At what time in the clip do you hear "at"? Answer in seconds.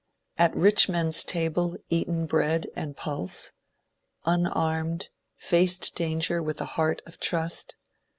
0.39-0.55